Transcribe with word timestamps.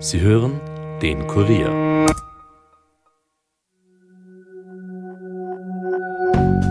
Sie 0.00 0.20
hören 0.20 0.60
den 1.02 1.26
Kurier. 1.26 2.06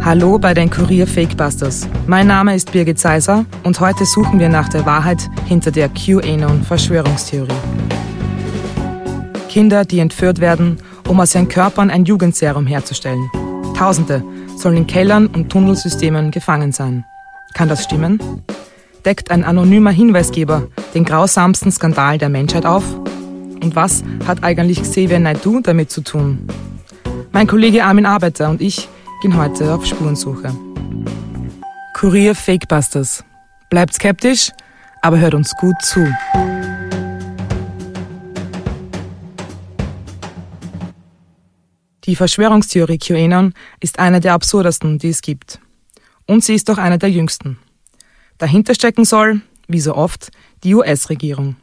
Hallo 0.02 0.40
bei 0.40 0.54
den 0.54 0.70
Kurier 0.70 1.06
Fakebusters. 1.06 1.90
Mein 2.08 2.28
Name 2.28 2.56
ist 2.56 2.72
Birgit 2.72 2.98
Seiser 2.98 3.46
und 3.64 3.82
heute 3.82 4.06
suchen 4.06 4.40
wir 4.40 4.48
nach 4.48 4.70
der 4.70 4.86
Wahrheit 4.86 5.30
hinter 5.46 5.72
der 5.72 5.90
QAnon-Verschwörungstheorie. 5.90 7.52
Kinder, 9.50 9.84
die 9.84 10.00
entführt 10.00 10.40
werden, 10.40 10.78
um 11.10 11.20
aus 11.20 11.36
ihren 11.36 11.50
Körpern 11.50 11.90
ein 11.90 12.06
Jugendserum 12.06 12.66
herzustellen. 12.66 13.30
Tausende 13.76 14.24
sollen 14.56 14.78
in 14.78 14.88
Kellern 14.88 15.28
und 15.28 15.50
Tunnelsystemen 15.50 16.32
gefangen 16.32 16.72
sein. 16.72 17.04
Kann 17.54 17.68
das 17.68 17.84
stimmen? 17.84 18.22
Deckt 19.04 19.32
ein 19.32 19.44
anonymer 19.44 19.92
Hinweisgeber 19.92 20.70
den 20.94 21.04
grausamsten 21.04 21.74
Skandal 21.74 22.18
der 22.18 22.30
Menschheit 22.30 22.66
auf? 22.66 22.86
Und 23.62 23.76
was 23.76 24.04
hat 24.26 24.44
eigentlich 24.44 24.82
Xavier 24.82 25.20
Naidoo 25.20 25.60
damit 25.62 25.92
zu 25.92 26.02
tun? 26.02 26.48
Mein 27.32 27.48
Kollege 27.48 27.84
Armin 27.84 28.06
Arbeiter 28.06 28.50
und 28.50 28.62
ich 28.62 28.88
gehen 29.22 29.38
heute 29.38 29.74
auf 29.74 29.86
Spurensuche. 29.86 30.56
Kurier 31.94 32.36
Fakebusters. 32.36 33.24
Bleibt 33.70 33.94
skeptisch, 33.94 34.52
aber 35.02 35.20
hört 35.20 35.34
uns 35.34 35.54
gut 35.60 35.76
zu. 35.82 36.08
Die 42.06 42.16
Verschwörungstheorie 42.16 43.00
QAnon 43.00 43.54
ist 43.82 44.00
eine 44.00 44.22
der 44.22 44.34
absurdesten, 44.34 44.98
die 44.98 45.10
es 45.10 45.22
gibt. 45.22 45.60
Und 46.26 46.44
sie 46.44 46.56
ist 46.56 46.70
auch 46.70 46.78
eine 46.78 46.98
der 46.98 47.12
jüngsten. 47.12 47.60
Dahinter 48.38 48.76
stecken 48.76 49.04
soll, 49.04 49.42
wie 49.68 49.82
so 49.82 49.94
oft, 49.94 50.32
die 50.64 50.76
US-Regierung. 50.76 51.58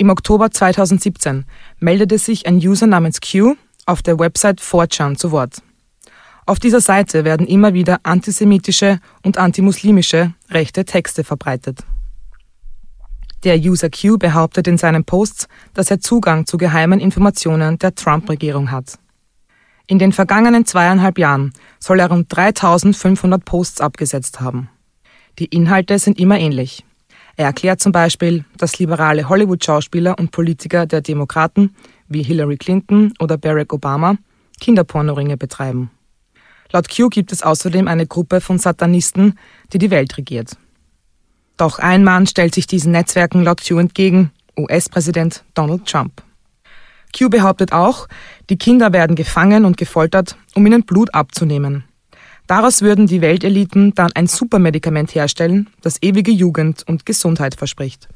Im 0.00 0.10
Oktober 0.10 0.52
2017 0.52 1.44
meldete 1.80 2.18
sich 2.18 2.46
ein 2.46 2.58
User 2.58 2.86
namens 2.86 3.20
Q 3.20 3.56
auf 3.84 4.00
der 4.00 4.20
Website 4.20 4.60
4chan 4.60 5.16
zu 5.16 5.32
Wort. 5.32 5.60
Auf 6.46 6.60
dieser 6.60 6.80
Seite 6.80 7.24
werden 7.24 7.48
immer 7.48 7.74
wieder 7.74 7.98
antisemitische 8.04 9.00
und 9.24 9.38
antimuslimische 9.38 10.34
rechte 10.50 10.84
Texte 10.84 11.24
verbreitet. 11.24 11.80
Der 13.42 13.58
User 13.58 13.90
Q 13.90 14.18
behauptet 14.18 14.68
in 14.68 14.78
seinen 14.78 15.02
Posts, 15.02 15.48
dass 15.74 15.90
er 15.90 15.98
Zugang 15.98 16.46
zu 16.46 16.58
geheimen 16.58 17.00
Informationen 17.00 17.76
der 17.78 17.96
Trump-Regierung 17.96 18.70
hat. 18.70 19.00
In 19.88 19.98
den 19.98 20.12
vergangenen 20.12 20.64
zweieinhalb 20.64 21.18
Jahren 21.18 21.52
soll 21.80 21.98
er 21.98 22.08
rund 22.08 22.26
3500 22.28 23.44
Posts 23.44 23.80
abgesetzt 23.80 24.40
haben. 24.40 24.68
Die 25.40 25.46
Inhalte 25.46 25.98
sind 25.98 26.20
immer 26.20 26.38
ähnlich. 26.38 26.84
Er 27.38 27.44
erklärt 27.44 27.80
zum 27.80 27.92
Beispiel, 27.92 28.44
dass 28.56 28.80
liberale 28.80 29.28
Hollywood-Schauspieler 29.28 30.18
und 30.18 30.32
Politiker 30.32 30.86
der 30.86 31.02
Demokraten 31.02 31.72
wie 32.08 32.24
Hillary 32.24 32.56
Clinton 32.56 33.14
oder 33.20 33.38
Barack 33.38 33.72
Obama 33.72 34.16
Kinderpornoringe 34.60 35.36
betreiben. 35.36 35.92
Laut 36.72 36.88
Q 36.88 37.08
gibt 37.08 37.30
es 37.30 37.44
außerdem 37.44 37.86
eine 37.86 38.08
Gruppe 38.08 38.40
von 38.40 38.58
Satanisten, 38.58 39.38
die 39.72 39.78
die 39.78 39.92
Welt 39.92 40.18
regiert. 40.18 40.56
Doch 41.56 41.78
ein 41.78 42.02
Mann 42.02 42.26
stellt 42.26 42.56
sich 42.56 42.66
diesen 42.66 42.90
Netzwerken 42.90 43.44
laut 43.44 43.62
Q 43.64 43.78
entgegen, 43.78 44.32
US-Präsident 44.58 45.44
Donald 45.54 45.86
Trump. 45.86 46.20
Q 47.16 47.30
behauptet 47.30 47.72
auch, 47.72 48.08
die 48.50 48.58
Kinder 48.58 48.92
werden 48.92 49.14
gefangen 49.14 49.64
und 49.64 49.76
gefoltert, 49.76 50.36
um 50.56 50.66
ihnen 50.66 50.82
Blut 50.82 51.14
abzunehmen. 51.14 51.84
Daraus 52.48 52.80
würden 52.80 53.06
die 53.06 53.20
Welteliten 53.20 53.94
dann 53.94 54.10
ein 54.14 54.26
Supermedikament 54.26 55.14
herstellen, 55.14 55.68
das 55.82 56.02
ewige 56.02 56.32
Jugend 56.32 56.82
und 56.88 57.04
Gesundheit 57.04 57.54
verspricht. 57.54 58.08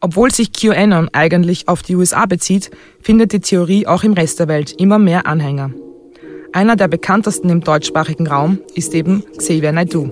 Obwohl 0.00 0.32
sich 0.32 0.52
QAnon 0.54 1.10
eigentlich 1.12 1.68
auf 1.68 1.82
die 1.82 1.94
USA 1.94 2.24
bezieht, 2.24 2.70
findet 3.02 3.32
die 3.32 3.40
Theorie 3.40 3.86
auch 3.86 4.02
im 4.02 4.14
Rest 4.14 4.40
der 4.40 4.48
Welt 4.48 4.72
immer 4.78 4.98
mehr 4.98 5.26
Anhänger. 5.26 5.72
Einer 6.54 6.76
der 6.76 6.88
bekanntesten 6.88 7.50
im 7.50 7.60
deutschsprachigen 7.60 8.26
Raum 8.26 8.60
ist 8.74 8.94
eben 8.94 9.24
Xavier 9.36 9.72
Naidoo. 9.72 10.10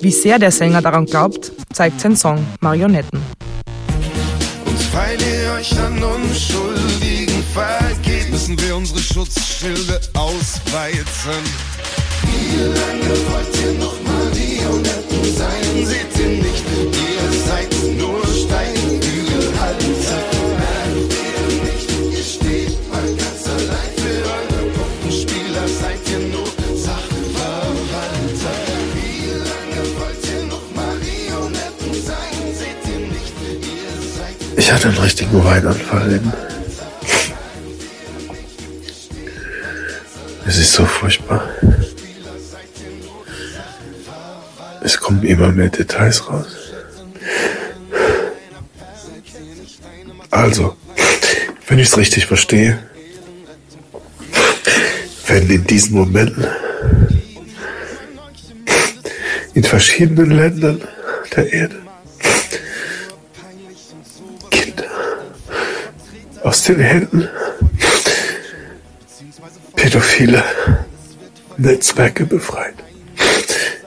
Wie 0.00 0.12
sehr 0.12 0.38
der 0.38 0.52
Sänger 0.52 0.80
daran 0.80 1.04
glaubt, 1.04 1.52
zeigt 1.74 2.00
sein 2.00 2.16
Song 2.16 2.42
Marionetten. 2.60 3.20
Und 4.64 4.78
euch 5.58 5.78
an 5.78 6.02
Unschuldigen 6.02 7.44
vergeht, 7.52 8.09
müssen 8.50 8.66
wir 8.66 8.76
unsere 8.76 8.98
Schutzschilde 9.00 10.00
ausweiten. 10.14 11.42
Wie 12.22 12.56
lange 12.56 13.14
wollt 13.30 13.56
ihr 13.62 13.72
noch 13.78 13.94
Marionetten 14.02 15.36
sein? 15.36 15.86
Seht 15.86 16.18
ihr 16.18 16.42
nicht, 16.42 16.64
ihr 16.74 17.30
seid 17.46 17.72
nur 17.96 18.22
Steinbügelhalter. 18.26 20.22
Merkt 20.58 21.14
ihr 21.14 21.46
nicht, 21.64 21.90
ihr 22.12 22.24
steht 22.24 22.90
mal 22.90 23.06
ganz 23.14 23.46
allein 23.46 23.92
für 23.96 24.20
eure 24.26 24.62
Puppenspieler, 24.72 25.66
seid 25.80 26.00
ihr 26.10 26.22
nur 26.28 26.46
Sachverwalter. 26.76 28.56
Wie 28.94 29.30
lange 29.48 29.82
wollt 29.98 30.24
ihr 30.26 30.44
noch 30.46 30.66
Marionetten 30.74 31.92
sein? 32.04 32.36
Seht 32.58 32.82
ihr 32.90 33.00
nicht, 33.06 33.34
ihr 33.62 33.94
seid 34.16 34.58
Ich 34.58 34.72
hatte 34.72 34.88
einen 34.88 34.98
richtigen 34.98 35.44
Weinanfall 35.44 36.14
eben. 36.14 36.49
Es 40.46 40.58
ist 40.58 40.72
so 40.72 40.84
furchtbar. 40.84 41.48
Es 44.82 44.98
kommen 44.98 45.22
immer 45.22 45.52
mehr 45.52 45.68
Details 45.68 46.28
raus. 46.28 46.56
Also, 50.30 50.76
wenn 51.68 51.78
ich 51.78 51.88
es 51.88 51.96
richtig 51.96 52.26
verstehe, 52.26 52.78
werden 55.26 55.50
in 55.50 55.64
diesen 55.64 55.96
Momenten 55.96 56.46
in 59.54 59.64
verschiedenen 59.64 60.30
Ländern 60.30 60.80
der 61.36 61.52
Erde 61.52 61.76
Kinder 64.50 64.84
aus 66.42 66.64
den 66.64 66.80
Händen 66.80 67.28
pädophile 69.76 70.44
Netzwerke 71.56 72.26
befreit. 72.26 72.74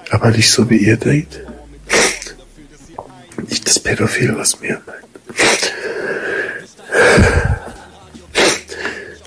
Aber 0.09 0.29
nicht 0.31 0.51
so, 0.51 0.69
wie 0.69 0.77
ihr 0.77 0.97
denkt. 0.97 1.39
Nicht 3.49 3.67
das 3.67 3.79
Pädophil, 3.79 4.35
was 4.37 4.59
mir 4.59 4.81
meint. 4.85 5.73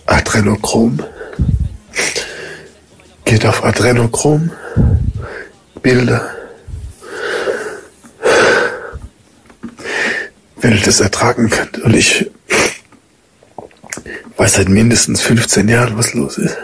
Adrenochrom. 0.06 1.00
Geht 3.24 3.44
auf 3.44 3.64
Adrenochrom. 3.64 4.50
Bilder. 5.82 6.30
Wenn 10.56 10.72
ihr 10.72 10.82
das 10.82 11.00
ertragen 11.00 11.50
könnt. 11.50 11.78
Und 11.78 11.94
ich 11.94 12.30
weiß 14.46 14.54
seit 14.54 14.68
mindestens 14.68 15.22
15 15.22 15.68
Jahren, 15.68 15.98
was 15.98 16.14
los 16.14 16.38
ist. 16.38 16.56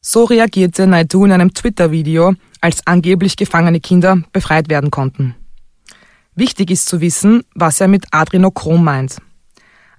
So 0.00 0.24
reagierte 0.24 0.84
Naidoo 0.84 1.24
in 1.24 1.30
einem 1.30 1.54
Twitter-Video, 1.54 2.34
als 2.60 2.84
angeblich 2.88 3.36
gefangene 3.36 3.78
Kinder 3.78 4.20
befreit 4.32 4.68
werden 4.68 4.90
konnten. 4.90 5.36
Wichtig 6.34 6.72
ist 6.72 6.88
zu 6.88 7.00
wissen, 7.00 7.44
was 7.54 7.80
er 7.80 7.86
mit 7.86 8.06
Adrenochrom 8.10 8.82
meint. 8.82 9.18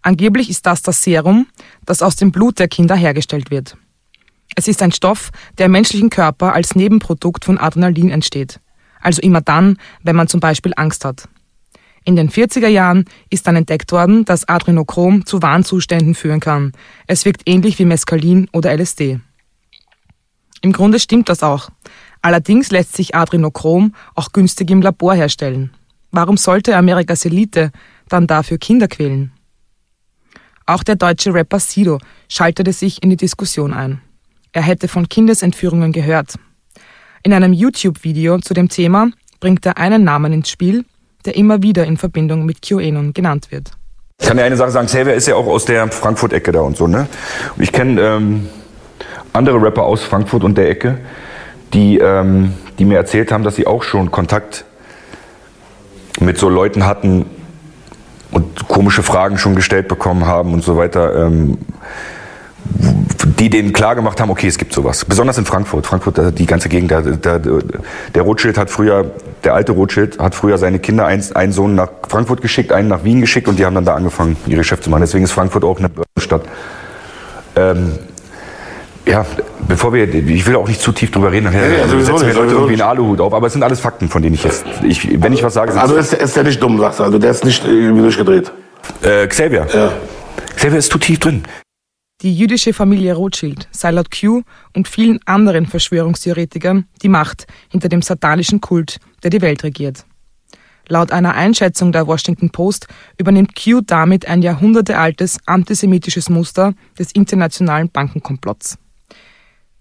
Angeblich 0.02 0.50
ist 0.50 0.66
das 0.66 0.81
das 0.81 1.02
Serum, 1.02 1.48
das 1.86 2.02
aus 2.02 2.18
dem 2.18 2.34
Blut 2.34 2.59
der 2.59 2.68
Kinder 2.68 2.96
hergestellt 2.96 3.50
wird. 3.50 3.78
Es 4.58 4.68
ist 4.68 4.81
ein 4.81 4.92
Stoff, 4.92 5.31
der 5.58 5.68
im 5.68 5.72
menschlichen 5.72 6.09
Körper 6.09 6.52
als 6.52 6.75
Nebenprodukt 6.75 7.46
von 7.46 7.58
Adrenalin 7.58 8.09
entsteht. 8.09 8.59
Also 9.00 9.22
immer 9.22 9.40
dann, 9.40 9.78
wenn 10.04 10.18
man 10.18 10.28
zum 10.28 10.42
Beispiel 10.42 10.74
Angst 10.75 11.06
hat. 11.06 11.30
In 12.07 12.15
den 12.15 12.30
40er 12.30 12.69
Jahren 12.69 13.04
ist 13.30 13.48
dann 13.48 13.57
entdeckt 13.57 13.92
worden, 13.92 14.24
dass 14.24 14.48
Adrenochrom 14.48 15.25
zu 15.25 15.42
Warnzuständen 15.42 16.15
führen 16.15 16.39
kann. 16.39 16.71
Es 17.06 17.25
wirkt 17.25 17.42
ähnlich 17.45 17.77
wie 17.80 17.83
Mescalin 17.83 18.48
oder 18.54 18.74
LSD. 18.74 19.19
Im 20.62 20.71
Grunde 20.71 21.01
stimmt 21.01 21.27
das 21.27 21.44
auch. 21.44 21.69
Allerdings 22.21 22.71
lässt 22.71 22.95
sich 22.95 23.13
Adrenochrom 23.13 23.94
auch 24.15 24.31
günstig 24.31 24.71
im 24.71 24.81
Labor 24.81 25.15
herstellen. 25.15 25.71
Warum 26.09 26.38
sollte 26.38 26.77
Amerikas 26.77 27.25
Elite 27.25 27.74
dann 28.07 28.25
dafür 28.25 28.57
Kinder 28.57 28.88
quälen? 28.88 29.33
Auch 30.65 30.83
der 30.83 30.95
deutsche 30.95 31.33
Rapper 31.33 31.60
Sido 31.60 32.00
schaltete 32.30 32.71
sich 32.71 33.03
in 33.03 33.10
die 33.10 33.18
Diskussion 33.18 33.74
ein. 33.74 34.01
Er 34.53 34.62
hätte 34.62 34.88
von 34.88 35.10
Kindesentführungen 35.10 35.92
gehört. 35.92 36.36
In 37.24 37.33
einem 37.33 37.51
YouTube-Video 37.51 38.39
zu 38.39 38.53
dem 38.53 38.69
Thema 38.69 39.12
bringt 39.42 39.65
er 39.65 39.77
einen 39.77 40.06
Namen 40.06 40.31
ins 40.31 40.50
Spiel, 40.50 40.86
der 41.27 41.35
immer 41.35 41.62
wieder 41.62 41.85
in 41.85 41.97
Verbindung 41.97 42.45
mit 42.45 42.62
QAnon 42.62 43.13
genannt 43.13 43.51
wird. 43.51 43.71
Ich 44.19 44.27
kann 44.27 44.38
ja 44.38 44.45
eine 44.45 44.57
Sache 44.57 44.71
sagen, 44.71 44.88
Xavier 44.88 45.13
ist 45.13 45.27
ja 45.27 45.35
auch 45.35 45.45
aus 45.45 45.65
der 45.65 45.88
Frankfurt-Ecke 45.89 46.51
da 46.51 46.62
und 46.62 46.75
so, 46.75 46.88
ne? 46.88 47.07
Und 47.56 47.62
ich 47.62 47.71
kenne 47.71 48.01
ähm, 48.01 48.50
andere 49.33 49.62
Rapper 49.62 49.83
aus 49.83 50.03
Frankfurt 50.03 50.44
und 50.44 50.57
der 50.57 50.69
Ecke, 50.69 50.97
die, 51.74 52.00
ähm, 52.00 52.53
die 52.79 52.85
mir 52.85 52.97
erzählt 52.97 53.31
haben, 53.31 53.44
dass 53.44 53.56
sie 53.56 53.68
auch 53.68 53.83
schon 53.83 54.09
Kontakt 54.09 54.65
mit 56.19 56.39
so 56.39 56.50
Leuten 56.50 56.88
hatten, 56.88 57.25
und 58.31 58.68
komische 58.68 59.03
Fragen 59.03 59.38
schon 59.38 59.56
gestellt 59.56 59.88
bekommen 59.88 60.25
haben 60.25 60.53
und 60.53 60.63
so 60.63 60.77
weiter. 60.77 61.25
Ähm, 61.25 61.57
die 63.39 63.50
denen 63.50 63.71
klar 63.71 63.95
gemacht 63.95 64.19
haben, 64.19 64.29
okay, 64.29 64.47
es 64.47 64.57
gibt 64.57 64.74
sowas. 64.74 65.06
Besonders 65.06 65.38
in 65.38 65.45
Frankfurt. 65.45 65.85
Frankfurt, 65.85 66.38
die 66.38 66.45
ganze 66.45 66.69
Gegend, 66.69 66.91
der, 66.91 67.01
der, 67.01 67.39
der 67.39 68.21
Rothschild 68.21 68.57
hat 68.57 68.69
früher, 68.69 69.12
der 69.48 69.56
alte 69.56 69.72
Rothschild 69.72 70.20
hat 70.20 70.36
früher 70.36 70.58
seine 70.58 70.78
Kinder, 70.78 71.06
einen, 71.06 71.24
einen 71.34 71.54
Sohn 71.54 71.74
nach 71.74 71.90
Frankfurt 72.10 72.42
geschickt, 72.42 72.74
einen 72.74 72.90
nach 72.90 73.06
Wien 73.06 73.22
geschickt 73.22 73.48
und 73.48 73.58
die 73.58 73.66
haben 73.66 73.76
dann 73.76 73.86
da 73.86 73.96
angefangen, 73.96 74.36
ihre 74.46 74.58
Geschäfte 74.58 74.84
zu 74.84 74.90
machen. 74.90 75.02
Deswegen 75.02 75.24
ist 75.24 75.32
Frankfurt 75.32 75.64
auch 75.64 75.80
eine 75.80 75.90
Stadt. 76.20 76.42
Ähm, 77.56 77.94
ja, 79.06 79.26
bevor 79.66 79.94
wir, 79.94 80.14
ich 80.14 80.46
will 80.46 80.58
auch 80.58 80.68
nicht 80.68 80.82
zu 80.82 80.92
tief 80.92 81.12
drüber 81.12 81.32
reden, 81.32 81.46
dann 81.46 81.54
ja, 81.54 81.62
ja, 81.62 81.88
setzen 81.88 82.28
wir 82.28 82.34
Leute 82.34 82.56
irgendwie 82.56 82.74
einen 82.74 82.82
Aluhut 82.82 83.22
auf, 83.22 83.34
aber 83.34 83.48
es 83.48 83.54
sind 83.54 83.64
alles 83.64 83.80
Fakten, 83.80 84.10
von 84.10 84.22
denen 84.22 84.36
ich 84.36 84.44
jetzt, 84.44 84.66
ich, 84.84 85.22
wenn 85.22 85.32
ich 85.32 85.42
was 85.44 85.54
sage... 85.54 85.80
Also 85.80 85.96
ist, 85.96 86.14
ist 86.14 86.36
der 86.36 86.44
nicht 86.44 86.62
dumm, 86.62 86.78
sagst 86.78 87.00
du, 87.00 87.06
also 87.06 87.18
der 87.18 87.32
ist 87.32 87.46
nicht 87.46 87.66
irgendwie 87.66 88.02
durchgedreht? 88.02 88.52
Äh, 89.02 89.28
Xavier. 89.28 89.66
Ja. 89.74 89.94
Xavier 90.58 90.80
ist 90.80 90.92
zu 90.92 90.98
tief 90.98 91.20
drin. 91.20 91.44
Die 92.22 92.36
jüdische 92.36 92.74
Familie 92.74 93.14
Rothschild 93.14 93.70
sei 93.72 93.92
laut 93.92 94.10
Q 94.12 94.42
und 94.76 94.90
vielen 94.90 95.20
anderen 95.26 95.68
Verschwörungstheoretikern 95.68 96.88
die 97.02 97.10
Macht 97.10 97.48
hinter 97.70 97.88
dem 97.88 98.02
satanischen 98.02 98.60
Kult, 98.60 98.98
der 99.24 99.30
die 99.30 99.42
Welt 99.42 99.64
regiert. 99.64 100.06
Laut 100.90 101.12
einer 101.12 101.36
Einschätzung 101.36 101.92
der 101.92 102.08
Washington 102.08 102.50
Post 102.50 102.88
übernimmt 103.18 103.62
Q 103.62 103.81
damit 103.81 104.28
ein 104.28 104.42
jahrhundertealtes 104.42 105.38
antisemitisches 105.46 106.30
Muster 106.30 106.74
des 106.98 107.12
internationalen 107.12 107.90
Bankenkomplotts. 107.90 108.78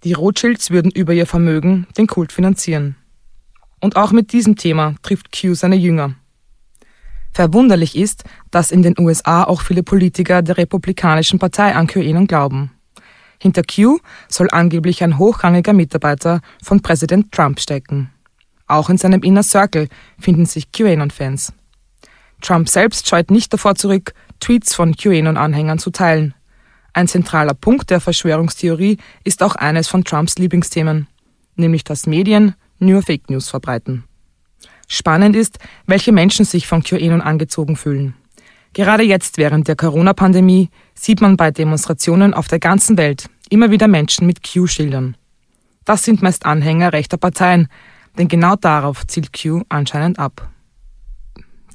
Die 0.03 0.13
Rothschilds 0.13 0.71
würden 0.71 0.91
über 0.91 1.13
ihr 1.13 1.27
Vermögen 1.27 1.87
den 1.97 2.07
Kult 2.07 2.33
finanzieren. 2.33 2.97
Und 3.81 3.97
auch 3.97 4.13
mit 4.13 4.33
diesem 4.33 4.57
Thema 4.57 4.95
trifft 5.03 5.31
Q 5.39 5.55
seine 5.55 5.77
Jünger. 5.77 6.15
Verwunderlich 7.33 7.97
ist, 7.97 8.25
dass 8.51 8.71
in 8.71 8.83
den 8.83 8.99
USA 8.99 9.45
auch 9.45 9.61
viele 9.61 9.83
Politiker 9.83 10.43
der 10.43 10.57
Republikanischen 10.57 11.39
Partei 11.39 11.75
an 11.75 11.87
QAnon 11.87 12.27
glauben. 12.27 12.73
Hinter 13.39 13.63
Q 13.63 13.99
soll 14.29 14.49
angeblich 14.51 15.05
ein 15.05 15.19
hochrangiger 15.19 15.75
Mitarbeiter 15.75 16.41
von 16.63 16.81
Präsident 16.81 17.31
Trump 17.33 17.61
stecken. 17.61 18.11
Auch 18.67 18.91
in 18.91 18.99
seinem 18.99 19.23
Inner 19.23 19.43
Circle 19.43 19.89
finden 20.19 20.47
sich 20.47 20.73
QAnon-Fans. 20.73 21.53
Trump 22.41 22.69
selbst 22.69 23.09
scheut 23.09 23.31
nicht 23.31 23.53
davor 23.53 23.75
zurück, 23.75 24.13
Tweets 24.41 24.75
von 24.75 24.95
QAnon-Anhängern 24.95 25.79
zu 25.79 25.91
teilen. 25.91 26.35
Ein 26.93 27.09
zentraler 27.09 27.55
Punkt 27.55 27.91
der 27.91 28.01
Verschwörungstheorie 28.01 28.99
ist 29.25 29.43
auch 29.43 29.55
eines 29.55 29.89
von 29.89 30.05
Trumps 30.05 30.37
Lieblingsthemen, 30.37 31.07
nämlich 31.55 31.85
dass 31.85 32.07
Medien 32.07 32.55
nur 32.79 33.03
Fake 33.03 33.31
News 33.31 33.49
verbreiten. 33.49 34.05
Spannend 34.89 35.35
ist, 35.37 35.59
welche 35.87 36.13
Menschen 36.13 36.45
sich 36.45 36.67
von 36.67 36.83
QAnon 36.83 37.21
angezogen 37.21 37.77
fühlen. 37.77 38.15
Gerade 38.73 39.03
jetzt 39.03 39.39
während 39.39 39.69
der 39.69 39.77
Corona-Pandemie 39.77 40.71
sieht 40.95 41.21
man 41.21 41.37
bei 41.37 41.51
Demonstrationen 41.51 42.35
auf 42.35 42.49
der 42.49 42.59
ganzen 42.59 42.99
Welt 42.99 43.29
immer 43.49 43.71
wieder 43.71 43.89
Menschen 43.89 44.27
mit 44.27 44.43
Q-Schildern. 44.43 45.17
Das 45.85 46.03
sind 46.03 46.23
meist 46.23 46.47
Anhänger 46.47 46.93
rechter 46.93 47.17
Parteien, 47.17 47.69
denn 48.19 48.29
genau 48.29 48.57
darauf 48.57 49.07
zielt 49.07 49.33
Q 49.33 49.63
anscheinend 49.69 50.19
ab. 50.19 50.49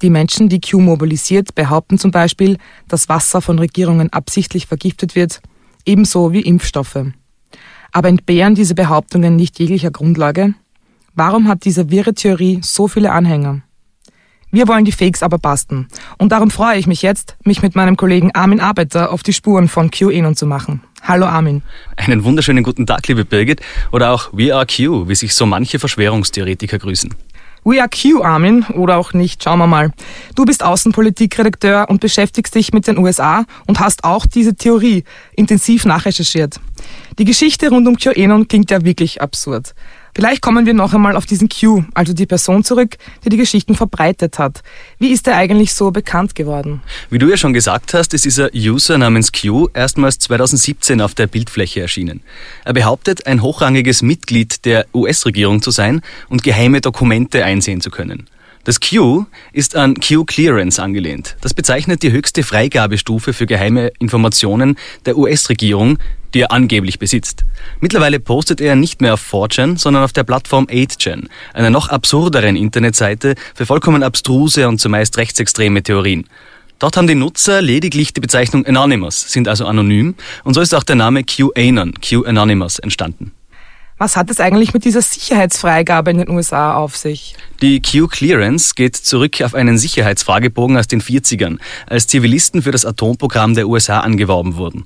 Die 0.01 0.09
Menschen, 0.09 0.49
die 0.49 0.59
Q 0.59 0.79
mobilisiert, 0.79 1.53
behaupten 1.53 1.99
zum 1.99 2.11
Beispiel, 2.11 2.57
dass 2.87 3.09
Wasser 3.09 3.41
von 3.41 3.59
Regierungen 3.59 4.11
absichtlich 4.11 4.65
vergiftet 4.65 5.15
wird, 5.15 5.41
ebenso 5.85 6.33
wie 6.33 6.41
Impfstoffe. 6.41 7.05
Aber 7.91 8.09
entbehren 8.09 8.55
diese 8.55 8.73
Behauptungen 8.73 9.35
nicht 9.35 9.59
jeglicher 9.59 9.91
Grundlage? 9.91 10.55
Warum 11.13 11.47
hat 11.47 11.65
diese 11.65 11.91
wirre 11.91 12.13
Theorie 12.13 12.59
so 12.63 12.87
viele 12.87 13.11
Anhänger? 13.11 13.61
Wir 14.49 14.67
wollen 14.67 14.85
die 14.85 14.91
Fakes 14.91 15.23
aber 15.23 15.37
basten. 15.37 15.87
Und 16.17 16.31
darum 16.31 16.49
freue 16.49 16.77
ich 16.77 16.87
mich 16.87 17.01
jetzt, 17.01 17.37
mich 17.45 17.61
mit 17.61 17.75
meinem 17.75 17.95
Kollegen 17.95 18.31
Armin 18.33 18.59
Arbeiter 18.59 19.11
auf 19.11 19.23
die 19.23 19.33
Spuren 19.33 19.67
von 19.67 19.91
QAnon 19.91 20.35
zu 20.35 20.45
machen. 20.45 20.81
Hallo 21.03 21.25
Armin. 21.25 21.63
Einen 21.97 22.23
wunderschönen 22.23 22.63
guten 22.63 22.85
Tag, 22.85 23.07
liebe 23.07 23.25
Birgit. 23.25 23.59
Oder 23.91 24.11
auch 24.11 24.29
We 24.33 24.55
are 24.55 24.67
Q, 24.67 25.07
wie 25.07 25.15
sich 25.15 25.33
so 25.33 25.47
manche 25.47 25.79
Verschwörungstheoretiker 25.79 26.77
grüßen. 26.77 27.13
We 27.63 27.79
are 27.79 27.89
Q, 27.89 28.23
Armin, 28.23 28.63
oder 28.73 28.97
auch 28.97 29.13
nicht, 29.13 29.43
schauen 29.43 29.59
wir 29.59 29.67
mal. 29.67 29.91
Du 30.35 30.45
bist 30.45 30.63
Außenpolitikredakteur 30.63 31.89
und 31.89 32.01
beschäftigst 32.01 32.53
dich 32.53 32.71
mit 32.71 32.85
den 32.85 32.97
USA 32.99 33.45
und 33.65 33.79
hast 33.79 34.03
auch 34.03 34.25
diese 34.27 34.55
Theorie 34.55 35.03
intensiv 35.35 35.85
nachrecherchiert. 35.85 36.59
Die 37.17 37.25
Geschichte 37.25 37.69
rund 37.69 37.87
um 37.87 37.97
QAnon 37.97 38.47
klingt 38.47 38.69
ja 38.69 38.83
wirklich 38.83 39.21
absurd. 39.21 39.73
Vielleicht 40.13 40.41
kommen 40.41 40.65
wir 40.65 40.73
noch 40.73 40.93
einmal 40.93 41.15
auf 41.15 41.25
diesen 41.25 41.47
Q, 41.49 41.85
also 41.93 42.13
die 42.13 42.25
Person 42.25 42.63
zurück, 42.63 42.97
die 43.23 43.29
die 43.29 43.37
Geschichten 43.37 43.75
verbreitet 43.75 44.39
hat. 44.39 44.61
Wie 44.99 45.11
ist 45.11 45.27
er 45.27 45.37
eigentlich 45.37 45.73
so 45.73 45.91
bekannt 45.91 46.35
geworden? 46.35 46.81
Wie 47.09 47.17
du 47.17 47.29
ja 47.29 47.37
schon 47.37 47.53
gesagt 47.53 47.93
hast, 47.93 48.13
ist 48.13 48.25
dieser 48.25 48.49
User 48.53 48.97
namens 48.97 49.31
Q 49.31 49.69
erstmals 49.73 50.19
2017 50.19 51.01
auf 51.01 51.15
der 51.15 51.27
Bildfläche 51.27 51.81
erschienen. 51.81 52.21
Er 52.65 52.73
behauptet, 52.73 53.25
ein 53.25 53.41
hochrangiges 53.41 54.01
Mitglied 54.01 54.65
der 54.65 54.85
US-Regierung 54.93 55.61
zu 55.61 55.71
sein 55.71 56.01
und 56.29 56.43
geheime 56.43 56.81
Dokumente 56.81 57.45
einsehen 57.45 57.81
zu 57.81 57.89
können. 57.89 58.27
Das 58.63 58.79
Q 58.79 59.25
ist 59.53 59.75
an 59.75 59.95
Q-Clearance 59.95 60.81
angelehnt. 60.81 61.35
Das 61.41 61.53
bezeichnet 61.53 62.03
die 62.03 62.11
höchste 62.11 62.43
Freigabestufe 62.43 63.33
für 63.33 63.47
geheime 63.47 63.91
Informationen 63.99 64.77
der 65.05 65.17
US-Regierung, 65.17 65.97
die 66.33 66.41
er 66.41 66.51
angeblich 66.51 66.99
besitzt. 66.99 67.43
Mittlerweile 67.79 68.19
postet 68.19 68.61
er 68.61 68.75
nicht 68.75 69.01
mehr 69.01 69.15
auf 69.15 69.33
4chan, 69.33 69.79
sondern 69.79 70.03
auf 70.03 70.13
der 70.13 70.23
Plattform 70.23 70.65
8chan, 70.65 71.27
einer 71.53 71.71
noch 71.71 71.89
absurderen 71.89 72.55
Internetseite 72.55 73.35
für 73.55 73.65
vollkommen 73.65 74.03
abstruse 74.03 74.67
und 74.67 74.79
zumeist 74.79 75.17
rechtsextreme 75.17 75.81
Theorien. 75.81 76.27
Dort 76.77 76.97
haben 76.97 77.07
die 77.07 77.15
Nutzer 77.15 77.61
lediglich 77.61 78.13
die 78.13 78.21
Bezeichnung 78.21 78.65
Anonymous, 78.65 79.31
sind 79.31 79.47
also 79.47 79.65
anonym, 79.65 80.15
und 80.43 80.53
so 80.53 80.61
ist 80.61 80.73
auch 80.73 80.83
der 80.83 80.95
Name 80.95 81.23
QAnon, 81.23 81.93
Q-Anonymous, 82.01 82.79
entstanden. 82.79 83.33
Was 84.01 84.17
hat 84.17 84.31
es 84.31 84.39
eigentlich 84.39 84.73
mit 84.73 84.83
dieser 84.83 85.03
Sicherheitsfreigabe 85.03 86.09
in 86.09 86.17
den 86.17 86.29
USA 86.31 86.73
auf 86.73 86.97
sich? 86.97 87.35
Die 87.61 87.83
Q-Clearance 87.83 88.73
geht 88.73 88.95
zurück 88.95 89.43
auf 89.43 89.53
einen 89.53 89.77
Sicherheitsfragebogen 89.77 90.75
aus 90.75 90.87
den 90.87 91.03
40ern, 91.03 91.59
als 91.85 92.07
Zivilisten 92.07 92.63
für 92.63 92.71
das 92.71 92.83
Atomprogramm 92.83 93.53
der 93.53 93.67
USA 93.67 93.99
angeworben 93.99 94.55
wurden. 94.55 94.85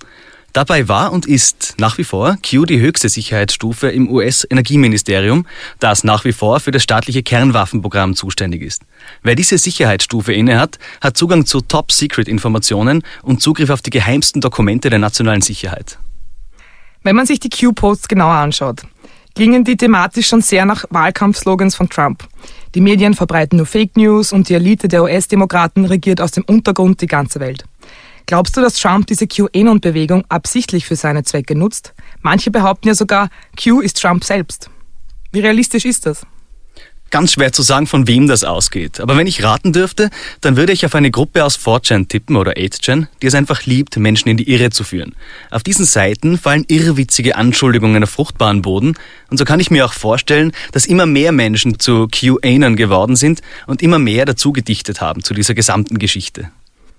Dabei 0.51 0.89
war 0.89 1.13
und 1.13 1.27
ist 1.27 1.75
nach 1.77 1.97
wie 1.97 2.03
vor 2.03 2.35
Q 2.45 2.65
die 2.65 2.81
höchste 2.81 3.07
Sicherheitsstufe 3.07 3.87
im 3.87 4.11
US-Energieministerium, 4.11 5.47
das 5.79 6.03
nach 6.03 6.25
wie 6.25 6.33
vor 6.33 6.59
für 6.59 6.71
das 6.71 6.83
staatliche 6.83 7.23
Kernwaffenprogramm 7.23 8.17
zuständig 8.17 8.63
ist. 8.63 8.81
Wer 9.23 9.35
diese 9.35 9.57
Sicherheitsstufe 9.57 10.33
innehat, 10.33 10.77
hat 10.99 11.15
Zugang 11.15 11.45
zu 11.45 11.61
Top-Secret-Informationen 11.61 13.01
und 13.21 13.41
Zugriff 13.41 13.69
auf 13.69 13.81
die 13.81 13.91
geheimsten 13.91 14.41
Dokumente 14.41 14.89
der 14.89 14.99
nationalen 14.99 15.41
Sicherheit. 15.41 15.99
Wenn 17.05 17.15
man 17.15 17.27
sich 17.27 17.39
die 17.39 17.51
Q-Posts 17.51 18.07
genauer 18.07 18.33
anschaut, 18.33 18.81
klingen 19.35 19.63
die 19.63 19.77
thematisch 19.77 20.27
schon 20.27 20.41
sehr 20.41 20.65
nach 20.65 20.85
Wahlkampfslogans 20.89 21.75
von 21.75 21.89
Trump. 21.89 22.23
Die 22.73 22.81
Medien 22.81 23.13
verbreiten 23.13 23.57
nur 23.57 23.65
Fake 23.65 23.95
News 23.95 24.33
und 24.33 24.49
die 24.49 24.53
Elite 24.53 24.87
der 24.87 25.03
US-Demokraten 25.03 25.85
regiert 25.85 26.21
aus 26.21 26.31
dem 26.31 26.45
Untergrund 26.45 27.01
die 27.01 27.07
ganze 27.07 27.39
Welt. 27.39 27.65
Glaubst 28.25 28.57
du, 28.57 28.61
dass 28.61 28.75
Trump 28.75 29.05
diese 29.05 29.27
QAnon-Bewegung 29.27 30.23
absichtlich 30.29 30.85
für 30.85 30.95
seine 30.95 31.23
Zwecke 31.23 31.55
nutzt? 31.55 31.93
Manche 32.21 32.49
behaupten 32.49 32.87
ja 32.87 32.95
sogar, 32.95 33.29
Q 33.61 33.81
ist 33.81 34.01
Trump 34.01 34.23
selbst. 34.23 34.69
Wie 35.31 35.41
realistisch 35.41 35.85
ist 35.85 36.05
das? 36.07 36.25
Ganz 37.11 37.33
schwer 37.33 37.53
zu 37.53 37.61
sagen, 37.61 37.87
von 37.87 38.07
wem 38.07 38.27
das 38.27 38.43
ausgeht. 38.43 38.99
Aber 38.99 39.15
wenn 39.15 39.27
ich 39.27 39.43
raten 39.43 39.71
dürfte, 39.73 40.09
dann 40.41 40.57
würde 40.57 40.73
ich 40.73 40.85
auf 40.85 40.95
eine 40.95 41.11
Gruppe 41.11 41.45
aus 41.45 41.57
4chan 41.57 42.07
tippen 42.07 42.35
oder 42.35 42.53
8chan, 42.53 43.07
die 43.21 43.27
es 43.27 43.35
einfach 43.35 43.65
liebt, 43.65 43.95
Menschen 43.97 44.29
in 44.29 44.37
die 44.37 44.49
Irre 44.49 44.69
zu 44.71 44.83
führen. 44.83 45.15
Auf 45.51 45.63
diesen 45.63 45.85
Seiten 45.85 46.37
fallen 46.37 46.65
irrwitzige 46.67 47.35
Anschuldigungen 47.35 48.03
auf 48.03 48.09
fruchtbaren 48.09 48.61
Boden 48.61 48.95
und 49.29 49.37
so 49.37 49.45
kann 49.45 49.59
ich 49.59 49.71
mir 49.71 49.85
auch 49.85 49.93
vorstellen, 49.93 50.51
dass 50.71 50.85
immer 50.85 51.05
mehr 51.05 51.31
Menschen 51.31 51.79
zu 51.79 52.07
QAnon 52.07 52.75
geworden 52.75 53.15
sind 53.15 53.41
und 53.67 53.81
immer 53.81 53.99
mehr 53.99 54.25
dazu 54.25 54.51
gedichtet 54.51 54.99
haben 54.99 55.23
zu 55.23 55.33
dieser 55.33 55.53
gesamten 55.53 55.99
Geschichte. 55.99 56.49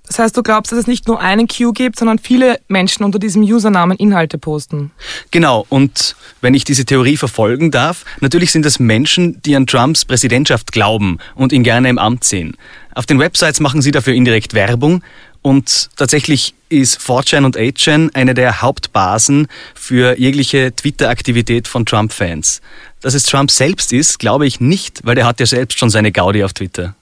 Das 0.06 0.18
heißt, 0.18 0.36
du 0.36 0.42
glaubst, 0.42 0.72
dass 0.72 0.78
es 0.78 0.86
nicht 0.86 1.08
nur 1.08 1.20
einen 1.20 1.48
Q 1.48 1.72
gibt, 1.72 1.98
sondern 1.98 2.18
viele 2.18 2.60
Menschen 2.68 3.04
unter 3.04 3.18
diesem 3.18 3.42
Usernamen 3.42 3.96
Inhalte 3.96 4.38
posten. 4.38 4.92
Genau, 5.30 5.66
und 5.68 6.16
wenn 6.40 6.54
ich 6.54 6.64
diese 6.64 6.84
Theorie 6.84 7.16
verfolgen 7.16 7.70
darf, 7.70 8.04
natürlich 8.20 8.52
sind 8.52 8.64
es 8.66 8.78
Menschen, 8.78 9.42
die 9.42 9.56
an 9.56 9.66
Trumps 9.66 10.04
Präsidentschaft 10.04 10.72
glauben 10.72 11.18
und 11.34 11.52
ihn 11.52 11.64
gerne 11.64 11.88
im 11.88 11.98
Amt 11.98 12.24
sehen. 12.24 12.56
Auf 12.94 13.06
den 13.06 13.18
Websites 13.18 13.60
machen 13.60 13.82
sie 13.82 13.90
dafür 13.90 14.14
indirekt 14.14 14.54
Werbung 14.54 15.02
und 15.42 15.90
tatsächlich 15.96 16.54
ist 16.68 16.98
4chan 16.98 17.44
und 17.44 17.56
8chan 17.56 18.14
eine 18.14 18.34
der 18.34 18.62
Hauptbasen 18.62 19.46
für 19.74 20.18
jegliche 20.18 20.74
Twitter-Aktivität 20.74 21.68
von 21.68 21.86
Trump-Fans. 21.86 22.60
Dass 23.00 23.14
es 23.14 23.24
Trump 23.24 23.50
selbst 23.50 23.92
ist, 23.92 24.18
glaube 24.18 24.46
ich 24.46 24.60
nicht, 24.60 25.04
weil 25.04 25.16
er 25.18 25.26
hat 25.26 25.38
ja 25.38 25.46
selbst 25.46 25.78
schon 25.78 25.90
seine 25.90 26.10
Gaudi 26.10 26.42
auf 26.42 26.52
Twitter. 26.52 26.96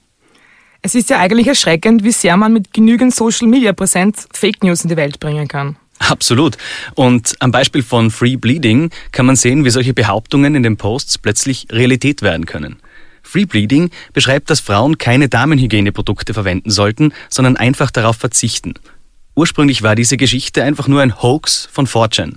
Es 0.85 0.93
ist 0.93 1.09
ja 1.09 1.17
eigentlich 1.17 1.47
erschreckend, 1.47 2.03
wie 2.03 2.11
sehr 2.11 2.37
man 2.37 2.53
mit 2.53 2.71
genügend 2.71 3.11
Social 3.15 3.47
Media 3.47 3.73
Präsenz 3.73 4.27
Fake 4.31 4.63
News 4.63 4.83
in 4.83 4.89
die 4.89 4.95
Welt 4.95 5.19
bringen 5.19 5.47
kann. 5.47 5.77
Absolut. 5.97 6.57
Und 6.93 7.33
am 7.39 7.49
Beispiel 7.49 7.81
von 7.81 8.11
Free 8.11 8.35
Bleeding 8.35 8.91
kann 9.11 9.25
man 9.25 9.35
sehen, 9.35 9.65
wie 9.65 9.71
solche 9.71 9.95
Behauptungen 9.95 10.53
in 10.53 10.61
den 10.61 10.77
Posts 10.77 11.17
plötzlich 11.17 11.65
Realität 11.71 12.21
werden 12.21 12.45
können. 12.45 12.75
Free 13.23 13.45
Bleeding 13.45 13.89
beschreibt, 14.13 14.51
dass 14.51 14.59
Frauen 14.59 14.99
keine 14.99 15.27
Damenhygieneprodukte 15.27 16.35
verwenden 16.35 16.69
sollten, 16.69 17.13
sondern 17.31 17.57
einfach 17.57 17.89
darauf 17.89 18.17
verzichten. 18.17 18.75
Ursprünglich 19.33 19.81
war 19.81 19.95
diese 19.95 20.17
Geschichte 20.17 20.61
einfach 20.61 20.87
nur 20.87 21.01
ein 21.01 21.19
Hoax 21.19 21.67
von 21.71 21.87
4chan. 21.87 22.35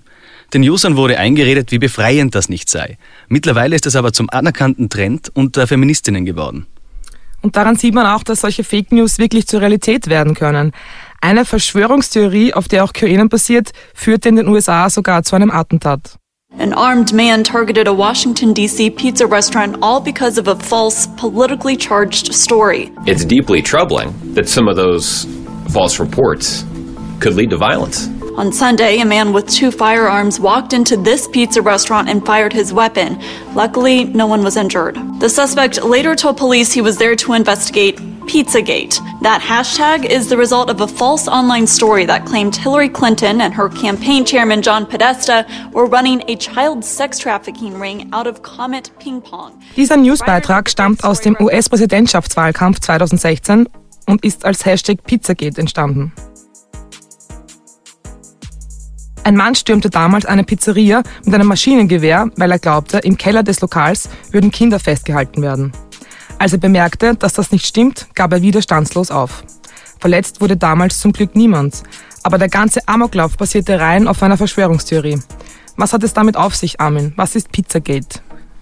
Den 0.54 0.62
Usern 0.62 0.96
wurde 0.96 1.18
eingeredet, 1.18 1.70
wie 1.70 1.78
befreiend 1.78 2.34
das 2.34 2.48
nicht 2.48 2.70
sei. 2.70 2.96
Mittlerweile 3.28 3.76
ist 3.76 3.84
es 3.84 3.94
aber 3.94 4.14
zum 4.14 4.30
anerkannten 4.30 4.88
Trend 4.88 5.30
unter 5.34 5.66
Feministinnen 5.66 6.24
geworden. 6.24 6.66
Und 7.42 7.56
daran 7.56 7.76
sieht 7.76 7.94
man 7.94 8.06
auch, 8.06 8.22
dass 8.22 8.40
solche 8.40 8.64
Fake 8.64 8.92
News 8.92 9.18
wirklich 9.18 9.46
zur 9.46 9.60
Realität 9.60 10.08
werden 10.08 10.34
können. 10.34 10.72
Eine 11.20 11.44
Verschwörungstheorie, 11.44 12.54
auf 12.54 12.68
der 12.68 12.84
auch 12.84 12.92
QAnon 12.92 13.28
basiert, 13.28 13.72
führte 13.94 14.28
in 14.28 14.36
den 14.36 14.48
USA 14.48 14.88
sogar 14.90 15.22
zu 15.22 15.36
einem 15.36 15.50
Attentat. 15.50 16.18
An 16.58 16.72
armed 16.72 17.12
man 17.12 17.44
targeted 17.44 17.86
a 17.86 17.92
Washington, 17.92 18.54
D.C. 18.54 18.90
pizza 18.90 19.26
restaurant 19.26 19.76
all 19.82 20.00
because 20.00 20.40
of 20.40 20.48
a 20.48 20.56
false, 20.56 21.06
politically 21.16 21.76
charged 21.76 22.32
story. 22.32 22.90
It's 23.06 23.24
deeply 23.24 23.62
troubling 23.62 24.14
that 24.34 24.48
some 24.48 24.66
of 24.68 24.76
those 24.76 25.26
false 25.72 26.00
reports 26.00 26.64
could 27.20 27.34
lead 27.34 27.50
to 27.50 27.58
violence. 27.58 28.08
On 28.38 28.52
Sunday, 28.52 29.00
a 29.00 29.04
man 29.04 29.32
with 29.32 29.50
two 29.50 29.72
firearms 29.72 30.38
walked 30.38 30.72
into 30.72 30.96
this 30.96 31.26
pizza 31.26 31.60
restaurant 31.60 32.08
and 32.08 32.24
fired 32.24 32.52
his 32.52 32.72
weapon. 32.72 33.20
Luckily, 33.52 34.04
no 34.04 34.28
one 34.28 34.44
was 34.44 34.56
injured. 34.56 34.96
The 35.18 35.28
suspect 35.28 35.82
later 35.82 36.14
told 36.14 36.36
police 36.36 36.72
he 36.72 36.80
was 36.80 36.98
there 36.98 37.16
to 37.16 37.32
investigate 37.32 37.96
Pizzagate. 38.28 39.00
That 39.22 39.40
hashtag 39.40 40.04
is 40.04 40.28
the 40.28 40.36
result 40.36 40.70
of 40.70 40.80
a 40.80 40.86
false 40.86 41.26
online 41.26 41.66
story 41.66 42.06
that 42.06 42.26
claimed 42.26 42.54
Hillary 42.54 42.88
Clinton 42.88 43.40
and 43.40 43.52
her 43.52 43.68
campaign 43.70 44.24
chairman 44.24 44.62
John 44.62 44.86
Podesta 44.86 45.44
were 45.72 45.86
running 45.86 46.22
a 46.28 46.36
child 46.36 46.84
sex 46.84 47.18
trafficking 47.18 47.80
ring 47.80 48.08
out 48.12 48.28
of 48.28 48.44
Comet 48.44 48.92
Ping 49.00 49.20
Pong. 49.20 49.60
Dieser 49.76 49.96
Newsbeitrag 49.96 50.70
stammt 50.70 51.02
aus 51.02 51.20
dem 51.22 51.36
US-Präsidentschaftswahlkampf 51.40 52.78
2016 52.78 53.68
und 54.06 54.24
ist 54.24 54.44
als 54.44 54.64
Hashtag 54.64 55.02
Pizzagate 55.02 55.60
entstanden. 55.60 56.12
Ein 59.28 59.36
Mann 59.36 59.54
stürmte 59.54 59.90
damals 59.90 60.24
eine 60.24 60.42
Pizzeria 60.42 61.02
mit 61.22 61.34
einem 61.34 61.48
Maschinengewehr, 61.48 62.30
weil 62.36 62.50
er 62.50 62.58
glaubte, 62.58 62.96
im 63.00 63.18
Keller 63.18 63.42
des 63.42 63.60
Lokals 63.60 64.08
würden 64.30 64.50
Kinder 64.50 64.80
festgehalten 64.80 65.42
werden. 65.42 65.72
Als 66.38 66.54
er 66.54 66.58
bemerkte, 66.60 67.14
dass 67.14 67.34
das 67.34 67.52
nicht 67.52 67.66
stimmt, 67.66 68.06
gab 68.14 68.32
er 68.32 68.40
widerstandslos 68.40 69.10
auf. 69.10 69.44
Verletzt 70.00 70.40
wurde 70.40 70.56
damals 70.56 70.98
zum 70.98 71.12
Glück 71.12 71.36
niemand, 71.36 71.82
aber 72.22 72.38
der 72.38 72.48
ganze 72.48 72.88
Amoklauf 72.88 73.36
basierte 73.36 73.78
rein 73.78 74.08
auf 74.08 74.22
einer 74.22 74.38
Verschwörungstheorie. 74.38 75.18
Was 75.76 75.92
hat 75.92 76.04
es 76.04 76.14
damit 76.14 76.38
auf 76.38 76.56
sich, 76.56 76.80
Armin? 76.80 77.12
Was 77.16 77.36
ist 77.36 77.52
Pizzagate? 77.52 78.20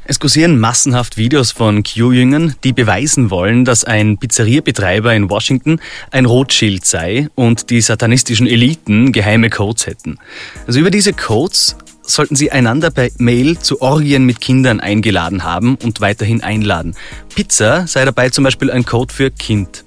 Es 0.09 0.21
kursieren 0.21 0.61
massenhaft 0.61 1.17
Videos 1.17 1.51
von 1.51 1.83
Q-Jüngern, 1.83 2.55
die 2.63 2.73
beweisen 2.73 3.31
wollen, 3.31 3.65
dass 3.65 3.83
ein 3.83 4.19
Pizzeriabetreiber 4.19 5.13
in 5.13 5.29
Washington 5.31 5.81
ein 6.13 6.27
Rotschild 6.27 6.85
sei 6.85 7.29
und 7.35 7.71
die 7.71 7.81
satanistischen 7.81 8.47
Eliten 8.47 9.11
geheime 9.11 9.51
Codes 9.51 9.89
hätten. 9.89 10.19
Also 10.65 10.79
über 10.79 10.93
diese 10.93 11.13
Codes 11.13 11.77
sollten 12.03 12.37
sie 12.37 12.53
einander 12.53 12.93
per 12.93 13.09
Mail 13.19 13.59
zu 13.59 13.83
Orgien 13.83 14.25
mit 14.25 14.41
Kindern 14.41 14.79
eingeladen 14.79 15.43
haben 15.43 15.75
und 15.83 16.01
weiterhin 16.01 16.41
einladen. 16.41 16.95
Pizza 17.35 17.89
sei 17.89 18.05
dabei 18.05 18.31
zum 18.31 18.45
Beispiel 18.45 18.71
ein 18.71 18.85
Code 18.85 19.13
für 19.13 19.33
Kind. 19.33 19.86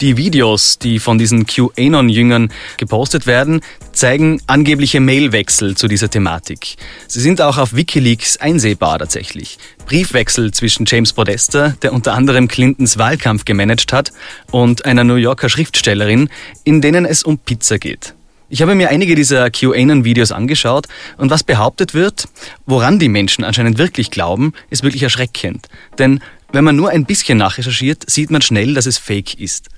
Die 0.00 0.16
Videos, 0.16 0.78
die 0.78 0.98
von 0.98 1.18
diesen 1.18 1.46
QAnon-Jüngern 1.46 2.50
gepostet 2.78 3.26
werden, 3.26 3.60
zeigen 3.92 4.42
angebliche 4.48 4.98
Mailwechsel 4.98 5.76
zu 5.76 5.86
dieser 5.86 6.10
Thematik. 6.10 6.74
Sie 7.06 7.20
sind 7.20 7.40
auch 7.40 7.58
auf 7.58 7.76
Wikileaks 7.76 8.36
einsehbar 8.36 8.98
tatsächlich. 8.98 9.56
Briefwechsel 9.86 10.50
zwischen 10.50 10.84
James 10.86 11.12
Podesta, 11.12 11.76
der 11.82 11.92
unter 11.92 12.14
anderem 12.14 12.48
Clintons 12.48 12.98
Wahlkampf 12.98 13.44
gemanagt 13.44 13.92
hat, 13.92 14.12
und 14.50 14.84
einer 14.84 15.04
New 15.04 15.14
Yorker 15.14 15.48
Schriftstellerin, 15.48 16.28
in 16.64 16.80
denen 16.80 17.04
es 17.04 17.22
um 17.22 17.38
Pizza 17.38 17.78
geht. 17.78 18.14
Ich 18.48 18.62
habe 18.62 18.74
mir 18.74 18.90
einige 18.90 19.14
dieser 19.14 19.48
QAnon-Videos 19.50 20.32
angeschaut 20.32 20.86
und 21.16 21.30
was 21.30 21.44
behauptet 21.44 21.94
wird, 21.94 22.28
woran 22.66 22.98
die 22.98 23.08
Menschen 23.08 23.44
anscheinend 23.44 23.78
wirklich 23.78 24.10
glauben, 24.10 24.52
ist 24.70 24.82
wirklich 24.82 25.02
erschreckend. 25.02 25.68
Denn 25.98 26.20
wenn 26.52 26.64
man 26.64 26.76
nur 26.76 26.90
ein 26.90 27.04
bisschen 27.04 27.38
nachrecherchiert, 27.38 28.08
sieht 28.08 28.30
man 28.30 28.42
schnell, 28.42 28.74
dass 28.74 28.86
es 28.86 28.98
fake 28.98 29.40
ist. 29.40 29.70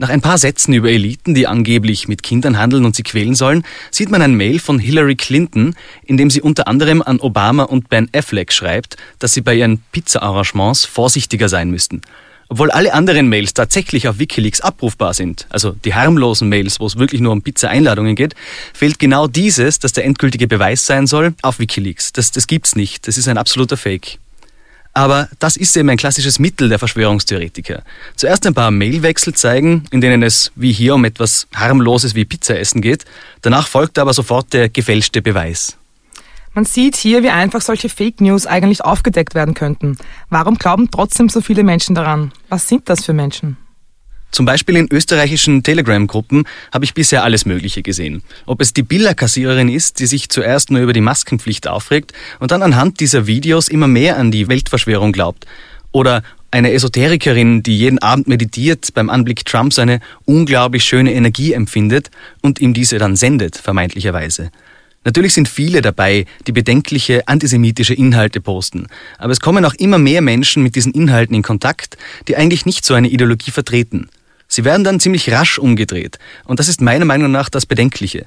Nach 0.00 0.10
ein 0.10 0.20
paar 0.20 0.38
Sätzen 0.38 0.72
über 0.74 0.90
Eliten, 0.90 1.34
die 1.34 1.48
angeblich 1.48 2.06
mit 2.06 2.22
Kindern 2.22 2.56
handeln 2.56 2.84
und 2.84 2.94
sie 2.94 3.02
quälen 3.02 3.34
sollen, 3.34 3.64
sieht 3.90 4.10
man 4.10 4.22
ein 4.22 4.36
Mail 4.36 4.60
von 4.60 4.78
Hillary 4.78 5.16
Clinton, 5.16 5.74
in 6.04 6.16
dem 6.16 6.30
sie 6.30 6.40
unter 6.40 6.68
anderem 6.68 7.02
an 7.02 7.18
Obama 7.18 7.64
und 7.64 7.88
Ben 7.88 8.08
Affleck 8.14 8.52
schreibt, 8.52 8.96
dass 9.18 9.34
sie 9.34 9.40
bei 9.40 9.56
ihren 9.56 9.82
Pizza-Arrangements 9.90 10.84
vorsichtiger 10.84 11.48
sein 11.48 11.70
müssten. 11.70 12.02
Obwohl 12.48 12.70
alle 12.70 12.94
anderen 12.94 13.28
Mails 13.28 13.54
tatsächlich 13.54 14.06
auf 14.06 14.20
Wikileaks 14.20 14.60
abrufbar 14.60 15.14
sind, 15.14 15.46
also 15.50 15.72
die 15.72 15.94
harmlosen 15.94 16.48
Mails, 16.48 16.78
wo 16.78 16.86
es 16.86 16.96
wirklich 16.96 17.20
nur 17.20 17.32
um 17.32 17.42
Pizza-Einladungen 17.42 18.14
geht, 18.14 18.36
fehlt 18.72 19.00
genau 19.00 19.26
dieses, 19.26 19.80
das 19.80 19.92
der 19.94 20.04
endgültige 20.04 20.46
Beweis 20.46 20.86
sein 20.86 21.08
soll, 21.08 21.34
auf 21.42 21.58
Wikileaks. 21.58 22.12
Das, 22.12 22.30
das 22.30 22.46
gibt's 22.46 22.76
nicht. 22.76 23.08
Das 23.08 23.18
ist 23.18 23.26
ein 23.26 23.36
absoluter 23.36 23.76
Fake. 23.76 24.18
Aber 24.98 25.28
das 25.38 25.56
ist 25.56 25.76
eben 25.76 25.88
ein 25.90 25.96
klassisches 25.96 26.40
Mittel 26.40 26.68
der 26.68 26.80
Verschwörungstheoretiker. 26.80 27.84
Zuerst 28.16 28.44
ein 28.48 28.54
paar 28.54 28.72
Mailwechsel 28.72 29.32
zeigen, 29.32 29.84
in 29.92 30.00
denen 30.00 30.24
es 30.24 30.50
wie 30.56 30.72
hier 30.72 30.96
um 30.96 31.04
etwas 31.04 31.46
harmloses 31.54 32.16
wie 32.16 32.24
Pizza 32.24 32.58
essen 32.58 32.80
geht. 32.80 33.04
Danach 33.40 33.68
folgt 33.68 34.00
aber 34.00 34.12
sofort 34.12 34.52
der 34.52 34.68
gefälschte 34.68 35.22
Beweis. 35.22 35.78
Man 36.52 36.64
sieht 36.64 36.96
hier, 36.96 37.22
wie 37.22 37.28
einfach 37.28 37.60
solche 37.60 37.88
Fake 37.88 38.20
News 38.20 38.44
eigentlich 38.44 38.84
aufgedeckt 38.84 39.36
werden 39.36 39.54
könnten. 39.54 39.96
Warum 40.30 40.58
glauben 40.58 40.90
trotzdem 40.90 41.28
so 41.28 41.42
viele 41.42 41.62
Menschen 41.62 41.94
daran? 41.94 42.32
Was 42.48 42.66
sind 42.66 42.88
das 42.88 43.04
für 43.04 43.12
Menschen? 43.12 43.56
Zum 44.30 44.44
Beispiel 44.46 44.76
in 44.76 44.88
österreichischen 44.90 45.62
Telegram-Gruppen 45.62 46.44
habe 46.72 46.84
ich 46.84 46.94
bisher 46.94 47.24
alles 47.24 47.46
Mögliche 47.46 47.82
gesehen. 47.82 48.22
Ob 48.46 48.60
es 48.60 48.74
die 48.74 48.82
Billerkassiererin 48.82 49.68
ist, 49.68 50.00
die 50.00 50.06
sich 50.06 50.28
zuerst 50.28 50.70
nur 50.70 50.82
über 50.82 50.92
die 50.92 51.00
Maskenpflicht 51.00 51.66
aufregt 51.66 52.12
und 52.38 52.50
dann 52.50 52.62
anhand 52.62 53.00
dieser 53.00 53.26
Videos 53.26 53.68
immer 53.68 53.88
mehr 53.88 54.18
an 54.18 54.30
die 54.30 54.48
Weltverschwörung 54.48 55.12
glaubt. 55.12 55.46
Oder 55.92 56.22
eine 56.50 56.72
Esoterikerin, 56.72 57.62
die 57.62 57.78
jeden 57.78 57.98
Abend 57.98 58.28
meditiert, 58.28 58.94
beim 58.94 59.10
Anblick 59.10 59.44
Trumps 59.44 59.78
eine 59.78 60.00
unglaublich 60.24 60.84
schöne 60.84 61.12
Energie 61.12 61.52
empfindet 61.52 62.10
und 62.42 62.60
ihm 62.60 62.74
diese 62.74 62.98
dann 62.98 63.16
sendet, 63.16 63.56
vermeintlicherweise. 63.56 64.50
Natürlich 65.04 65.34
sind 65.34 65.48
viele 65.48 65.80
dabei, 65.80 66.26
die 66.46 66.52
bedenkliche 66.52 67.28
antisemitische 67.28 67.94
Inhalte 67.94 68.40
posten, 68.40 68.88
aber 69.16 69.32
es 69.32 69.40
kommen 69.40 69.64
auch 69.64 69.74
immer 69.74 69.98
mehr 69.98 70.20
Menschen 70.20 70.62
mit 70.62 70.74
diesen 70.74 70.92
Inhalten 70.92 71.34
in 71.34 71.42
Kontakt, 71.42 71.96
die 72.26 72.36
eigentlich 72.36 72.66
nicht 72.66 72.84
so 72.84 72.94
eine 72.94 73.08
Ideologie 73.08 73.50
vertreten. 73.50 74.08
Sie 74.58 74.64
werden 74.64 74.82
dann 74.82 74.98
ziemlich 74.98 75.30
rasch 75.30 75.60
umgedreht. 75.60 76.18
Und 76.44 76.58
das 76.58 76.66
ist 76.66 76.80
meiner 76.80 77.04
Meinung 77.04 77.30
nach 77.30 77.48
das 77.48 77.64
Bedenkliche. 77.64 78.26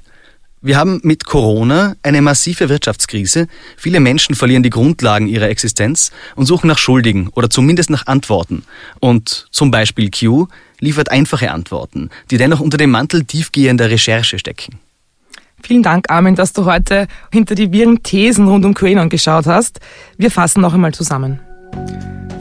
Wir 0.61 0.77
haben 0.77 1.01
mit 1.03 1.25
Corona 1.25 1.97
eine 2.03 2.21
massive 2.21 2.69
Wirtschaftskrise. 2.69 3.47
Viele 3.75 3.99
Menschen 3.99 4.35
verlieren 4.35 4.63
die 4.63 4.69
Grundlagen 4.69 5.27
ihrer 5.27 5.49
Existenz 5.49 6.09
und 6.37 6.45
suchen 6.45 6.69
nach 6.69 6.77
Schuldigen 6.77 7.27
oder 7.35 7.49
zumindest 7.49 7.89
nach 7.89 8.07
Antworten. 8.07 8.63
Und 9.01 9.47
zum 9.51 9.71
Beispiel 9.71 10.09
Q 10.09 10.47
liefert 10.79 11.11
einfache 11.11 11.51
Antworten, 11.51 12.09
die 12.29 12.37
dennoch 12.37 12.61
unter 12.61 12.77
dem 12.77 12.91
Mantel 12.91 13.25
tiefgehender 13.25 13.89
Recherche 13.89 14.39
stecken. 14.39 14.79
Vielen 15.61 15.83
Dank, 15.83 16.09
Armin, 16.09 16.35
dass 16.35 16.53
du 16.53 16.63
heute 16.63 17.09
hinter 17.33 17.55
die 17.55 17.73
wirren 17.73 18.03
Thesen 18.03 18.47
rund 18.47 18.63
um 18.63 18.73
QAnon 18.73 19.09
geschaut 19.09 19.47
hast. 19.47 19.81
Wir 20.17 20.31
fassen 20.31 20.61
noch 20.61 20.73
einmal 20.73 20.93
zusammen. 20.93 21.41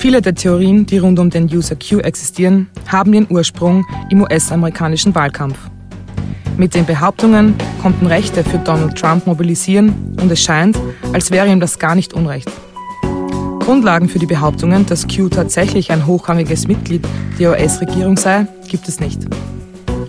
Viele 0.01 0.23
der 0.23 0.35
Theorien, 0.35 0.87
die 0.87 0.97
rund 0.97 1.19
um 1.19 1.29
den 1.29 1.45
User 1.45 1.77
Q 1.77 1.99
existieren, 1.99 2.71
haben 2.89 3.13
ihren 3.13 3.27
Ursprung 3.29 3.85
im 4.09 4.23
US-amerikanischen 4.23 5.15
Wahlkampf. 5.15 5.59
Mit 6.57 6.75
den 6.75 6.87
Behauptungen 6.87 7.55
konnten 7.83 8.07
Rechte 8.07 8.43
für 8.43 8.57
Donald 8.57 8.97
Trump 8.97 9.27
mobilisieren 9.27 10.17
und 10.19 10.33
es 10.33 10.43
scheint, 10.43 10.79
als 11.13 11.31
wäre 11.31 11.49
ihm 11.49 11.61
das 11.61 11.79
gar 11.79 11.95
nicht 11.95 12.15
unrecht. 12.15 12.51
Grundlagen 13.59 14.09
für 14.09 14.19
die 14.19 14.25
Behauptungen, 14.25 14.87
dass 14.87 15.07
Q 15.07 15.29
tatsächlich 15.29 15.93
ein 15.93 16.07
hochrangiges 16.07 16.67
Mitglied 16.67 17.07
der 17.39 17.51
US-Regierung 17.51 18.17
sei, 18.17 18.47
gibt 18.71 18.89
es 18.89 19.01
nicht. 19.01 19.21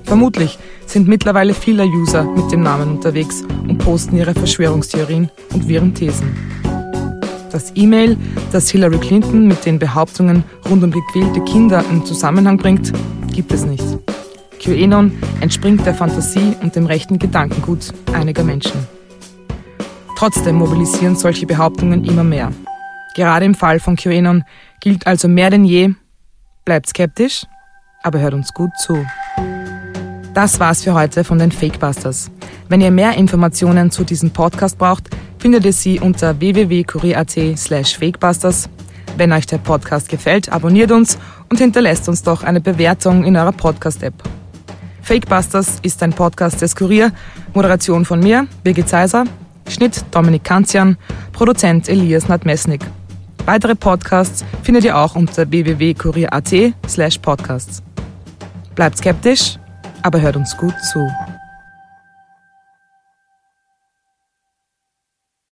Vermutlich 0.05 0.57
sind 0.85 1.09
mittlerweile 1.09 1.53
viele 1.53 1.85
User 1.85 2.23
mit 2.23 2.49
dem 2.49 2.63
Namen 2.63 2.91
unterwegs 2.91 3.43
und 3.67 3.79
posten 3.79 4.15
ihre 4.15 4.33
Verschwörungstheorien 4.33 5.29
und 5.51 5.67
wirren 5.67 5.93
Thesen. 5.93 6.60
Das 7.51 7.73
E-Mail, 7.75 8.17
das 8.51 8.69
Hillary 8.69 8.97
Clinton 8.99 9.47
mit 9.47 9.65
den 9.65 9.77
Behauptungen 9.77 10.43
rund 10.69 10.83
um 10.83 10.91
gequälte 10.91 11.41
Kinder 11.41 11.83
in 11.89 12.05
Zusammenhang 12.05 12.57
bringt, 12.57 12.93
gibt 13.33 13.51
es 13.51 13.65
nicht. 13.65 13.83
QAnon 14.59 15.11
entspringt 15.41 15.85
der 15.85 15.93
Fantasie 15.93 16.55
und 16.61 16.75
dem 16.75 16.85
rechten 16.85 17.19
Gedankengut 17.19 17.93
einiger 18.13 18.43
Menschen. 18.43 18.87
Trotzdem 20.17 20.55
mobilisieren 20.55 21.15
solche 21.15 21.45
Behauptungen 21.45 22.05
immer 22.05 22.23
mehr. 22.23 22.51
Gerade 23.15 23.45
im 23.45 23.55
Fall 23.55 23.79
von 23.79 23.95
QAnon 23.95 24.43
gilt 24.79 25.05
also 25.05 25.27
mehr 25.27 25.49
denn 25.49 25.65
je, 25.65 25.93
bleibt 26.63 26.87
skeptisch, 26.87 27.45
aber 28.03 28.19
hört 28.19 28.33
uns 28.33 28.53
gut 28.53 28.71
zu. 28.77 29.05
Das 30.33 30.61
war's 30.61 30.83
für 30.83 30.93
heute 30.93 31.25
von 31.25 31.39
den 31.39 31.51
Fakebusters. 31.51 32.31
Wenn 32.69 32.79
ihr 32.79 32.91
mehr 32.91 33.15
Informationen 33.17 33.91
zu 33.91 34.05
diesem 34.05 34.31
Podcast 34.31 34.77
braucht, 34.77 35.09
findet 35.39 35.65
ihr 35.65 35.73
sie 35.73 35.99
unter 35.99 36.39
www.kurier.at 36.39 37.57
slash 37.57 37.97
fakebusters. 37.97 38.69
Wenn 39.17 39.33
euch 39.33 39.45
der 39.45 39.57
Podcast 39.57 40.07
gefällt, 40.07 40.49
abonniert 40.49 40.91
uns 40.91 41.17
und 41.49 41.57
hinterlässt 41.57 42.07
uns 42.07 42.23
doch 42.23 42.43
eine 42.43 42.61
Bewertung 42.61 43.25
in 43.25 43.35
eurer 43.35 43.51
Podcast-App. 43.51 44.13
Fakebusters 45.01 45.79
ist 45.81 46.01
ein 46.01 46.13
Podcast 46.13 46.61
des 46.61 46.77
Kurier, 46.77 47.11
Moderation 47.53 48.05
von 48.05 48.21
mir, 48.21 48.47
Birgit 48.63 48.87
Zeiser, 48.87 49.25
Schnitt 49.67 50.05
Dominik 50.11 50.45
Kanzian, 50.45 50.97
Produzent 51.33 51.89
Elias 51.89 52.29
Nadmesnik. 52.29 52.85
Weitere 53.45 53.75
Podcasts 53.75 54.45
findet 54.63 54.85
ihr 54.85 54.97
auch 54.97 55.15
unter 55.15 55.51
www.kurier.at 55.51 56.73
slash 56.87 57.17
podcasts. 57.17 57.83
Bleibt 58.75 58.97
skeptisch, 58.97 59.57
aber 60.01 60.21
hört 60.21 60.35
uns 60.35 60.55
gut 60.55 60.79
zu. 60.81 61.11